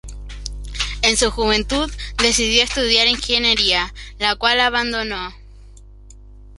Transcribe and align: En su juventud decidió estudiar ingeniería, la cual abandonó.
En 1.03 1.15
su 1.15 1.29
juventud 1.29 1.91
decidió 2.17 2.63
estudiar 2.63 3.05
ingeniería, 3.05 3.93
la 4.17 4.35
cual 4.35 4.59
abandonó. 4.59 5.31